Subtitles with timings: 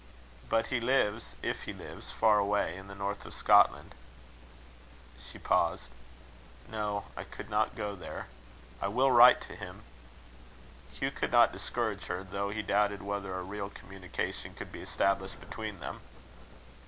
[0.49, 3.93] But he lives, if he lives, far away in the north of Scotland."
[5.23, 5.91] She paused.
[6.67, 7.05] "No.
[7.15, 8.25] I could not go there.
[8.81, 9.83] I will write to him."
[10.91, 15.39] Hugh could not discourage her, though he doubted whether a real communication could be established
[15.39, 15.99] between them.